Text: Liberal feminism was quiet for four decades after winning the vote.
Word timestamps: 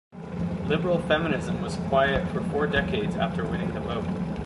Liberal 0.65 0.99
feminism 1.01 1.61
was 1.61 1.75
quiet 1.75 2.27
for 2.29 2.41
four 2.45 2.65
decades 2.65 3.15
after 3.17 3.45
winning 3.45 3.71
the 3.75 3.81
vote. 3.81 4.07